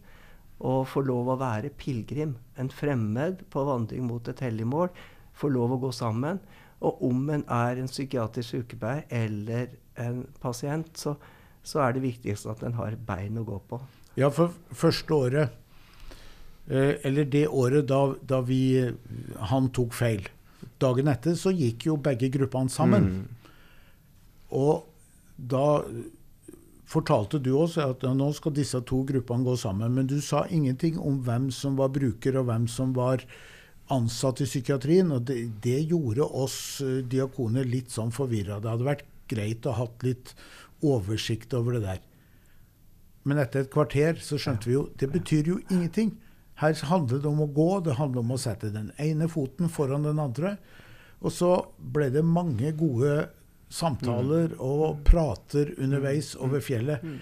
og 0.56 0.86
får 0.88 1.04
lov 1.08 1.32
å 1.32 1.40
være 1.40 1.72
pilegrim. 1.76 2.36
En 2.56 2.70
fremmed 2.72 3.44
på 3.52 3.64
vandring 3.68 4.06
mot 4.08 4.28
et 4.28 4.40
hellig 4.44 4.66
mål. 4.68 4.88
Får 5.36 5.52
lov 5.52 5.74
å 5.76 5.82
gå 5.82 5.92
sammen. 5.92 6.40
Og 6.84 7.02
om 7.08 7.28
en 7.32 7.44
er 7.52 7.80
en 7.80 7.90
psykiatrisk 7.90 8.54
sykepleier 8.54 9.04
eller 9.12 9.76
en 10.00 10.24
pasient, 10.40 10.88
så, 10.96 11.16
så 11.64 11.84
er 11.84 11.96
det 11.96 12.04
viktigste 12.04 12.52
at 12.52 12.64
en 12.64 12.76
har 12.80 12.96
bein 13.08 13.40
å 13.40 13.44
gå 13.46 13.60
på. 13.68 13.80
Ja, 14.16 14.30
for 14.32 14.54
første 14.72 15.14
året, 15.14 15.56
eh, 16.68 16.96
eller 17.04 17.28
det 17.28 17.46
året 17.48 17.88
da, 17.88 18.00
da 18.24 18.40
vi, 18.40 18.80
han 19.52 19.70
tok 19.76 19.94
feil 19.94 20.26
Dagen 20.80 21.08
etter 21.08 21.36
så 21.38 21.52
gikk 21.56 21.86
jo 21.86 21.94
begge 22.00 22.28
gruppene 22.32 22.68
sammen. 22.72 23.04
Mm. 23.06 23.52
Og 24.56 24.84
da 25.36 25.84
fortalte 26.86 27.40
du 27.42 27.52
oss 27.58 27.76
at 27.82 28.04
ja, 28.04 28.12
nå 28.14 28.28
skal 28.36 28.54
disse 28.56 28.80
to 28.88 29.02
gruppene 29.08 29.46
gå 29.46 29.56
sammen. 29.60 29.94
Men 29.96 30.08
du 30.10 30.18
sa 30.20 30.44
ingenting 30.52 30.98
om 31.00 31.22
hvem 31.26 31.48
som 31.54 31.78
var 31.80 31.92
bruker, 31.94 32.38
og 32.40 32.48
hvem 32.50 32.66
som 32.70 32.92
var 32.96 33.24
ansatt 33.92 34.42
i 34.44 34.48
psykiatrien. 34.48 35.12
Og 35.16 35.26
det, 35.28 35.38
det 35.64 35.80
gjorde 35.90 36.28
oss 36.28 36.58
uh, 36.84 37.00
diakoner 37.02 37.66
litt 37.68 37.94
sånn 37.94 38.14
forvirra. 38.14 38.60
Det 38.60 38.72
hadde 38.74 38.90
vært 38.90 39.08
greit 39.30 39.66
å 39.66 39.74
ha 39.80 39.88
litt 40.06 40.34
oversikt 40.84 41.56
over 41.56 41.78
det 41.78 41.86
der. 41.86 42.04
Men 43.26 43.42
etter 43.42 43.64
et 43.64 43.72
kvarter 43.72 44.20
så 44.22 44.38
skjønte 44.38 44.70
vi 44.70 44.76
jo 44.76 44.86
det 45.00 45.10
betyr 45.10 45.50
jo 45.50 45.58
ingenting. 45.66 46.14
Her 46.62 46.76
handler 46.88 47.20
det 47.20 47.28
om 47.28 47.42
å 47.44 47.52
gå, 47.52 47.70
det 47.84 47.98
handler 47.98 48.22
om 48.22 48.36
å 48.36 48.40
sette 48.40 48.72
den 48.72 48.92
ene 49.02 49.28
foten 49.28 49.68
foran 49.72 50.06
den 50.06 50.22
andre. 50.22 50.54
Og 51.20 51.34
så 51.34 51.50
ble 51.76 52.08
det 52.14 52.24
mange 52.24 52.70
gode 52.78 53.26
samtaler 53.72 54.54
mm. 54.54 54.60
og 54.62 55.02
prater 55.04 55.74
underveis 55.76 56.34
mm. 56.36 56.44
over 56.46 56.62
fjellet. 56.64 57.02
Mm. 57.02 57.18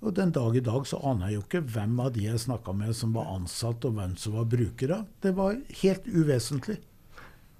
Og 0.00 0.14
den 0.16 0.32
dag 0.32 0.56
i 0.56 0.62
dag 0.64 0.86
så 0.88 1.00
aner 1.10 1.28
jeg 1.28 1.36
jo 1.36 1.42
ikke 1.44 1.64
hvem 1.74 1.98
av 2.00 2.14
de 2.14 2.24
jeg 2.24 2.40
snakka 2.40 2.72
med 2.76 2.94
som 2.96 3.12
var 3.12 3.34
ansatt, 3.34 3.84
og 3.84 3.98
hvem 3.98 4.14
som 4.20 4.38
var 4.38 4.46
brukere. 4.48 5.02
Det 5.20 5.34
var 5.36 5.58
helt 5.82 6.06
uvesentlig. 6.08 6.78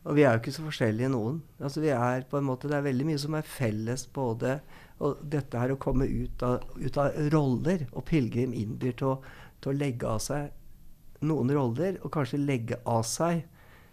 Og 0.08 0.16
vi 0.16 0.24
er 0.24 0.32
jo 0.32 0.40
ikke 0.40 0.54
så 0.56 0.64
forskjellige 0.64 1.10
noen. 1.12 1.42
Altså 1.60 1.82
vi 1.84 1.90
er 1.92 2.24
på 2.28 2.38
en 2.38 2.46
måte, 2.46 2.68
Det 2.68 2.78
er 2.78 2.86
veldig 2.86 3.06
mye 3.06 3.20
som 3.20 3.34
er 3.36 3.42
felles 3.42 4.06
både 4.06 4.60
og 5.00 5.20
dette 5.22 5.56
her 5.56 5.72
å 5.72 5.80
komme 5.80 6.04
ut 6.04 6.42
av, 6.44 6.64
ut 6.76 6.96
av 6.96 7.14
roller. 7.32 7.86
Og 7.92 8.04
pilegrim 8.04 8.52
innbyr 8.52 8.96
til, 8.96 9.16
til, 9.60 9.72
å 9.72 9.76
legge 9.76 10.08
av 10.08 10.20
seg 10.20 10.50
noen 11.24 11.52
roller, 11.52 11.98
og 12.00 12.12
kanskje 12.12 12.40
legge 12.40 12.80
av 12.88 13.04
seg 13.08 13.44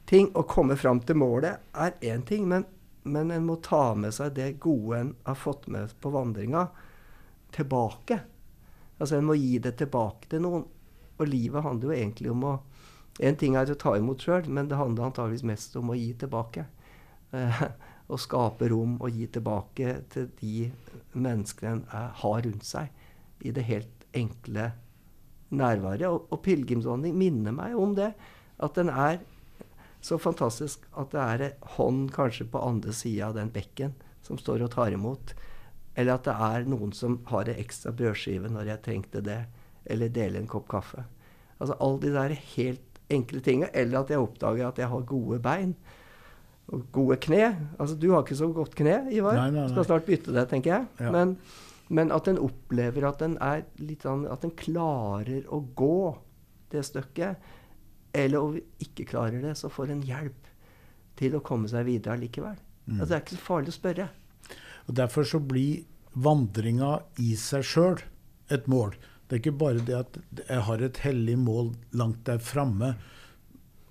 ting. 0.08 0.32
Å 0.36 0.44
komme 0.48 0.76
fram 0.80 1.00
til 1.04 1.20
målet 1.20 1.60
er 1.76 1.96
én 2.04 2.24
ting, 2.28 2.48
men 2.48 2.66
men 3.08 3.32
en 3.32 3.46
må 3.46 3.56
ta 3.64 3.96
med 3.96 4.14
seg 4.16 4.36
det 4.36 4.58
gode 4.64 5.00
en 5.00 5.14
har 5.24 5.40
fått 5.40 5.68
med 5.72 5.94
på 6.02 6.12
vandringa, 6.12 6.68
tilbake. 7.56 8.20
Altså 8.98 9.18
En 9.18 9.28
må 9.30 9.38
gi 9.40 9.60
det 9.64 9.78
tilbake 9.80 10.28
til 10.30 10.44
noen. 10.44 10.66
Og 11.18 11.30
livet 11.30 11.64
handler 11.64 11.90
jo 11.90 11.96
egentlig 11.96 12.32
om 12.34 12.44
å 12.46 12.56
En 13.20 13.38
ting 13.38 13.56
er 13.58 13.70
å 13.72 13.78
ta 13.80 13.96
imot 13.98 14.22
sjøl, 14.22 14.50
men 14.50 14.70
det 14.70 14.78
handler 14.78 15.10
antageligvis 15.10 15.46
mest 15.48 15.78
om 15.80 15.92
å 15.92 15.98
gi 15.98 16.12
tilbake. 16.22 16.68
Eh, 17.36 17.64
å 18.14 18.20
skape 18.22 18.70
rom 18.72 18.96
og 19.04 19.12
gi 19.12 19.28
tilbake 19.36 19.98
til 20.14 20.30
de 20.40 20.70
menneskene 21.18 21.82
en 21.82 22.12
har 22.22 22.44
rundt 22.46 22.68
seg. 22.68 22.92
I 23.44 23.52
det 23.54 23.66
helt 23.68 24.06
enkle 24.16 24.72
nærværet. 25.50 26.08
Og, 26.08 26.28
og 26.32 26.44
pilegrimsvandring 26.46 27.18
minner 27.18 27.56
meg 27.56 27.76
om 27.78 27.98
det. 27.98 28.14
At 28.64 28.78
den 28.80 28.92
er 28.94 29.20
så 30.04 30.20
fantastisk 30.22 30.86
at 30.98 31.12
det 31.12 31.24
er 31.24 31.44
en 31.48 31.68
hånd 31.76 32.08
kanskje 32.16 32.48
på 32.52 32.62
andre 32.64 32.94
sida 32.96 33.30
av 33.30 33.38
den 33.38 33.52
bekken 33.54 33.96
som 34.24 34.40
står 34.40 34.66
og 34.66 34.74
tar 34.76 34.96
imot. 34.96 35.34
Eller 35.98 36.16
at 36.16 36.28
det 36.28 36.36
er 36.48 36.68
noen 36.70 36.94
som 36.94 37.20
har 37.32 37.50
en 37.50 37.60
ekstra 37.60 37.94
brødskive 37.96 38.52
når 38.54 38.74
jeg 38.74 38.84
trengte 38.86 39.24
det. 39.26 39.42
Eller 39.88 40.14
deler 40.14 40.42
en 40.42 40.52
kopp 40.52 40.68
kaffe. 40.72 41.08
Altså 41.58 41.78
alle 41.82 42.02
de 42.04 42.14
der 42.14 42.36
helt 42.56 42.87
enkle 43.14 43.42
tinga. 43.44 43.70
Eller 43.74 44.02
at 44.02 44.12
jeg 44.12 44.22
oppdager 44.24 44.68
at 44.68 44.82
jeg 44.82 44.92
har 44.92 45.08
gode 45.08 45.40
bein. 45.44 45.74
Og 46.68 46.84
gode 46.92 47.20
kne. 47.24 47.54
Altså 47.80 47.96
du 47.96 48.12
har 48.12 48.26
ikke 48.26 48.40
så 48.40 48.52
godt 48.54 48.76
kne, 48.76 49.00
Ivar. 49.14 49.38
Nei, 49.40 49.50
nei, 49.52 49.64
nei. 49.64 49.72
Skal 49.72 49.88
snart 49.88 50.08
bytte 50.10 50.36
det, 50.36 50.48
tenker 50.52 50.74
jeg. 50.74 50.88
Ja. 51.00 51.14
Men, 51.16 51.38
men, 51.88 52.12
at 52.12 52.28
en 52.28 52.42
opplever 52.44 53.08
at 53.08 53.24
en 53.24 53.38
er 53.40 53.64
litt 53.80 54.04
sånn 54.04 54.26
At 54.28 54.44
en 54.44 54.52
klarer 54.52 55.48
å 55.48 55.62
gå 55.80 56.02
det 56.74 56.84
stykket. 56.84 57.54
Eller 58.18 58.44
om 58.44 58.56
vi 58.58 58.64
ikke 58.84 59.08
klarer 59.08 59.40
det, 59.44 59.56
så 59.60 59.72
får 59.72 59.94
en 59.94 60.06
hjelp 60.06 60.54
til 61.18 61.36
å 61.38 61.44
komme 61.46 61.70
seg 61.72 61.88
videre 61.88 62.18
likevel. 62.20 62.58
Mm. 62.88 63.00
Altså, 63.00 63.10
det 63.10 63.16
er 63.16 63.24
ikke 63.24 63.38
så 63.38 63.46
farlig 63.46 63.74
å 63.74 63.78
spørre. 63.78 64.10
Og 64.88 64.96
Derfor 64.96 65.28
så 65.28 65.40
blir 65.44 65.86
vandringa 66.18 66.98
i 67.22 67.36
seg 67.40 67.66
sjøl 67.68 68.02
et 68.54 68.68
mål. 68.72 68.96
Det 69.28 69.36
er 69.36 69.42
ikke 69.42 69.60
bare 69.60 69.84
det 69.84 69.96
at 69.98 70.20
jeg 70.48 70.64
har 70.70 70.84
et 70.84 71.00
hellig 71.04 71.36
mål 71.40 71.74
langt 72.00 72.24
der 72.30 72.40
framme, 72.40 72.94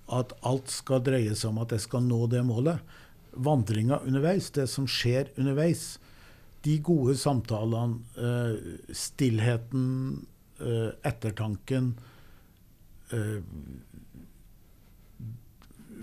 at 0.07 0.33
alt 0.47 0.71
skal 0.71 1.03
dreie 1.05 1.35
seg 1.35 1.51
om 1.51 1.61
at 1.61 1.75
jeg 1.75 1.83
skal 1.83 2.05
nå 2.07 2.23
det 2.31 2.41
målet. 2.47 2.81
Vandringa 3.37 3.99
underveis, 4.07 4.49
det 4.55 4.65
som 4.71 4.87
skjer 4.89 5.29
underveis, 5.37 5.99
de 6.65 6.77
gode 6.81 7.13
samtalene, 7.19 7.99
uh, 8.17 8.93
stillheten, 8.95 9.83
uh, 10.63 10.89
ettertanken, 11.05 11.91
uh, 13.13 13.43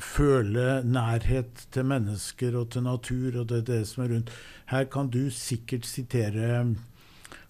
føle 0.04 0.82
nærhet 0.86 1.66
til 1.74 1.86
mennesker 1.86 2.56
og 2.58 2.70
til 2.74 2.86
natur 2.86 3.40
og 3.42 3.50
det, 3.50 3.64
det 3.70 3.82
som 3.88 4.04
er 4.04 4.14
rundt. 4.14 4.32
Her 4.70 4.86
kan 4.90 5.10
du 5.10 5.26
sikkert 5.30 5.86
sitere 5.86 6.74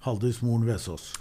Haldis 0.04 0.42
Moren 0.44 0.66
Vesaas. 0.68 1.12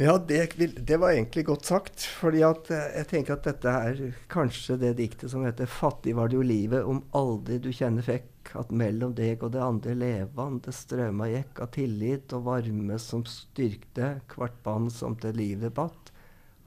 Ja, 0.00 0.18
det, 0.28 0.52
det, 0.78 0.96
var 0.96 1.10
egentlig 1.10 1.42
godt 1.46 1.64
sagt. 1.66 2.04
fordi 2.20 2.44
at 2.46 2.68
eh, 2.70 2.84
jeg 3.00 3.06
tenker 3.10 3.34
at 3.34 3.46
dette 3.48 3.72
er 3.72 4.02
kanskje 4.30 4.76
det 4.78 4.92
diktet 5.00 5.32
som 5.32 5.42
heter 5.42 5.66
'Fattig 5.66 6.14
var 6.14 6.30
det 6.30 6.38
jo 6.38 6.44
livet 6.46 6.86
om 6.86 7.00
aldri 7.18 7.58
du 7.58 7.72
kjenner 7.74 8.06
fikk', 8.06 8.52
at 8.54 8.70
mellom 8.70 9.16
deg 9.18 9.42
og 9.42 9.52
det 9.56 9.64
andre 9.64 9.96
levande 9.98 10.72
strømma 10.72 11.26
gikk 11.32 11.58
av 11.66 11.72
tillit 11.74 12.32
og 12.32 12.46
varme 12.46 12.98
som 13.02 13.26
styrkte, 13.26 14.20
hvert 14.30 14.62
band 14.62 14.94
som 14.94 15.18
til 15.18 15.34
livet 15.34 15.74
batt, 15.74 16.14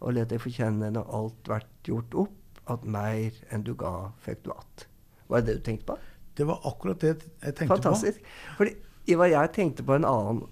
og 0.01 0.17
let 0.19 0.35
deg 0.35 0.43
forkjenne 0.43 0.91
når 0.91 1.15
alt 1.15 1.47
vert 1.47 1.87
gjort 1.87 2.13
opp, 2.27 2.37
at 2.67 2.83
mer 2.83 3.31
enn 3.49 3.63
du 3.63 3.73
ga, 3.79 4.11
fikk 4.19 4.43
du 4.43 4.51
att. 4.51 4.87
Var 5.27 5.39
det 5.39 5.47
det 5.47 5.55
du 5.55 5.63
tenkte 5.63 5.85
på? 5.85 5.97
Det 6.35 6.43
var 6.43 6.59
akkurat 6.67 6.99
det 6.99 7.15
jeg 7.15 7.55
tenkte 7.55 7.75
Fantastisk. 7.79 8.19
på. 8.19 8.25
Fantastisk. 8.27 8.57
Fordi 8.57 8.75
Ivar, 9.07 9.27
jeg 9.31 9.51
tenkte 9.55 9.83
på 9.83 9.95
en 9.95 10.05
annen 10.05 10.43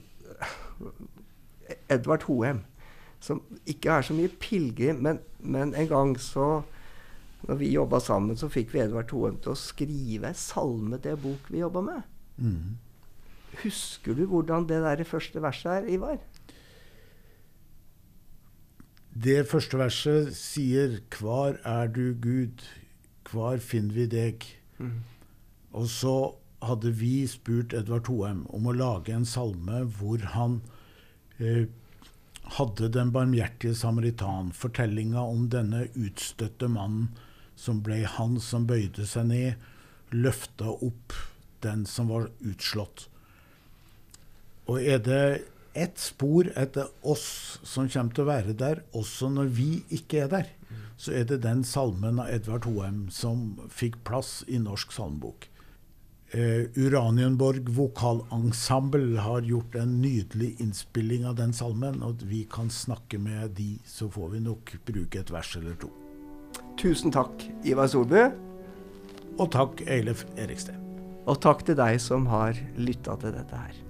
Edvard 1.89 2.25
Hoem. 2.29 2.63
Som 3.19 3.41
ikke 3.67 3.91
er 3.91 4.05
så 4.07 4.15
mye 4.15 4.31
pilegrim, 4.39 5.01
men, 5.03 5.19
men, 5.39 5.73
en 5.75 5.89
gang 5.89 6.13
så 6.19 6.61
når 7.47 7.55
vi 7.59 7.71
jobba 7.71 7.99
sammen, 8.03 8.37
så 8.39 8.49
fikk 8.51 8.73
vi 8.73 8.83
Edvard 8.83 9.11
Hoem 9.15 9.39
til 9.43 9.53
å 9.53 9.59
skrive 9.59 10.33
salme 10.35 10.99
til 10.99 11.15
en 11.15 11.23
bok 11.23 11.51
vi 11.51 11.61
jobba 11.63 11.83
med. 11.83 12.07
Mm. 12.39 12.77
Husker 13.63 14.15
du 14.15 14.25
hvordan 14.29 14.67
det 14.69 14.81
der 14.83 15.03
første 15.07 15.41
verset 15.43 15.71
er, 15.71 15.87
Ivar? 15.95 16.19
Det 19.23 19.47
første 19.47 19.77
verset 19.77 20.35
sier 20.37 20.99
'Kvar 21.09 21.57
er 21.65 21.87
du, 21.87 22.13
Gud? 22.13 22.63
Kvar 23.23 23.57
finner 23.57 23.93
vi 23.93 24.05
deg?' 24.05 24.45
Mm. 24.79 25.03
Og 25.73 25.87
så 25.87 26.35
hadde 26.61 26.91
vi 26.91 27.27
spurt 27.27 27.73
Edvard 27.73 28.07
Hoem 28.07 28.45
om 28.49 28.67
å 28.67 28.75
lage 28.75 29.13
en 29.15 29.25
salme 29.25 29.83
hvor 29.99 30.23
han 30.35 30.61
hadde 31.39 32.89
Den 32.89 33.11
barmhjertige 33.15 33.75
samaritan, 33.75 34.51
fortellinga 34.51 35.21
om 35.21 35.47
denne 35.53 35.85
utstøtte 35.93 36.69
mannen 36.71 37.11
som 37.59 37.81
ble 37.83 38.01
han 38.07 38.39
som 38.39 38.65
bøyde 38.67 39.05
seg 39.07 39.29
ned, 39.29 39.69
løfta 40.15 40.71
opp 40.71 41.15
den 41.63 41.85
som 41.85 42.09
var 42.09 42.29
utslått. 42.39 43.07
Og 44.69 44.79
er 44.79 45.01
det 45.03 45.23
ett 45.77 45.99
spor 46.01 46.49
etter 46.57 46.89
oss 47.07 47.59
som 47.67 47.89
kommer 47.91 48.15
til 48.15 48.25
å 48.25 48.29
være 48.29 48.55
der, 48.57 48.83
også 48.95 49.29
når 49.33 49.51
vi 49.59 49.69
ikke 49.95 50.23
er 50.23 50.31
der, 50.31 50.49
så 50.99 51.13
er 51.15 51.27
det 51.27 51.41
den 51.45 51.63
salmen 51.67 52.19
av 52.19 52.31
Edvard 52.33 52.67
Hoem 52.67 53.07
som 53.13 53.53
fikk 53.71 54.01
plass 54.07 54.41
i 54.47 54.59
Norsk 54.61 54.91
salmebok. 54.95 55.47
Uh, 56.29 56.69
Uranienborg 56.77 57.69
vokalensemble 57.73 59.17
har 59.25 59.41
gjort 59.41 59.75
en 59.81 59.95
nydelig 60.01 60.51
innspilling 60.61 61.25
av 61.25 61.39
den 61.39 61.53
salmen. 61.53 62.03
Og 62.05 62.21
vi 62.29 62.43
kan 62.51 62.69
snakke 62.69 63.17
med 63.21 63.55
de, 63.57 63.71
så 63.85 64.09
får 64.13 64.35
vi 64.35 64.43
nok 64.45 64.75
bruke 64.85 65.23
et 65.23 65.33
vers 65.33 65.55
eller 65.57 65.79
to. 65.81 65.89
Tusen 66.77 67.11
takk, 67.11 67.47
Ivar 67.65 67.89
Solbu. 67.89 68.21
Og 69.39 69.51
takk, 69.55 69.81
Eilef 69.89 70.25
Eriksten. 70.37 70.77
Og 71.25 71.41
takk 71.41 71.65
til 71.65 71.77
deg 71.79 71.97
som 72.03 72.29
har 72.29 72.57
lytta 72.77 73.17
til 73.21 73.33
dette 73.35 73.65
her. 73.65 73.88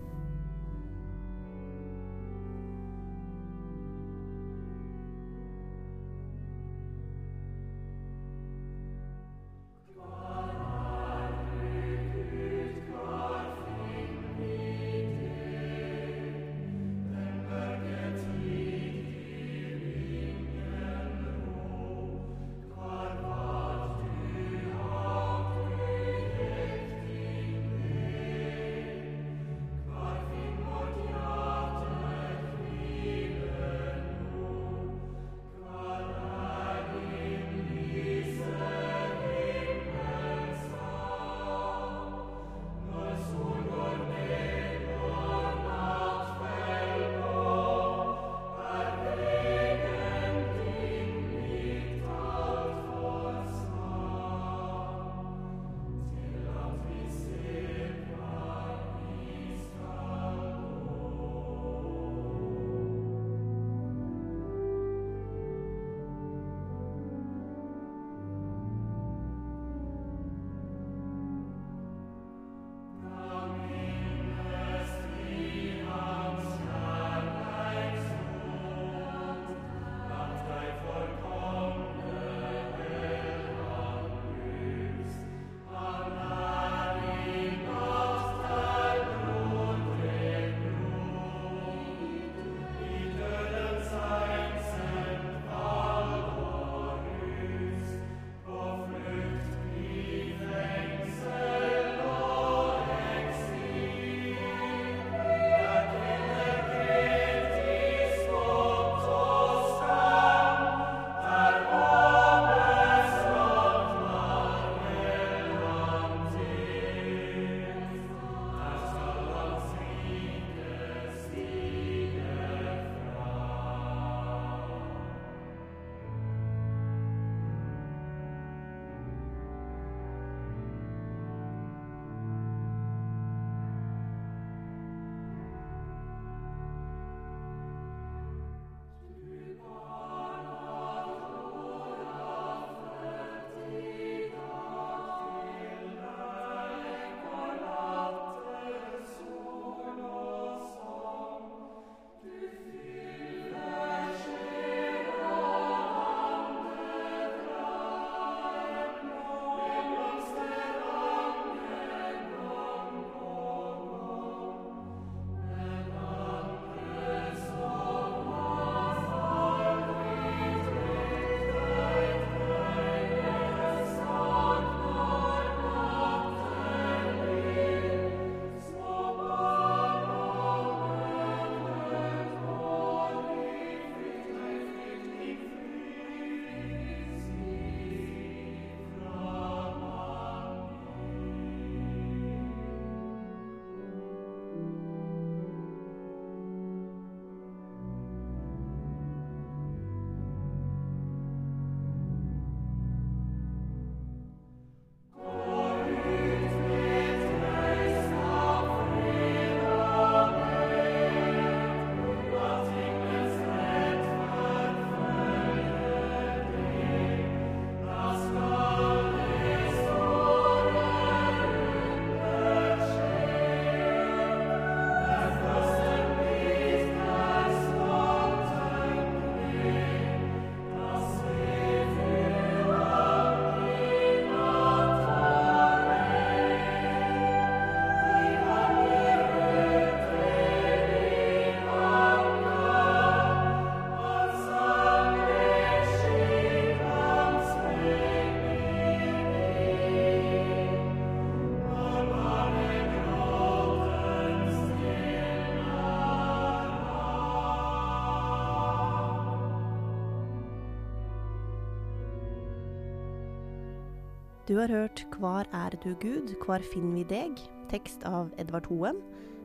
Du 264.50 264.56
har 264.58 264.68
hørt 264.68 265.06
'Kvar 265.12 265.46
er 265.54 265.70
du 265.84 265.94
Gud, 266.02 266.32
kvar 266.42 266.64
finner 266.74 266.96
vi 266.96 267.04
deg?' 267.04 267.42
tekst 267.70 268.02
av 268.04 268.32
Edvard 268.40 268.66
Hoem, 268.66 268.98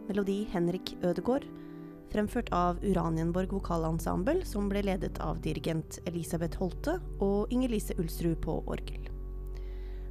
melodi 0.08 0.46
Henrik 0.48 0.94
Ødegaard, 1.04 1.44
fremført 2.08 2.48
av 2.52 2.80
Uranienborg 2.80 3.52
Vokalensemble, 3.52 4.46
som 4.46 4.70
ble 4.70 4.80
ledet 4.80 5.20
av 5.20 5.42
dirigent 5.42 5.98
Elisabeth 6.06 6.56
Holte 6.56 7.02
og 7.20 7.52
Inger-Lise 7.52 7.98
Ulsrud 7.98 8.40
på 8.40 8.62
orgel. 8.64 9.10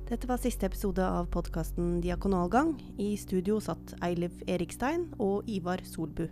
Dette 0.05 0.27
var 0.27 0.37
siste 0.37 0.69
episode 0.69 1.01
av 1.01 1.25
podkasten 1.25 1.99
Diakonalgang. 1.99 2.77
I 2.99 3.15
studio 3.17 3.57
satt 3.59 3.95
Eiliv 3.99 4.43
Erikstein 4.45 5.09
og 5.17 5.49
Ivar 5.49 5.81
Solbu. 5.81 6.29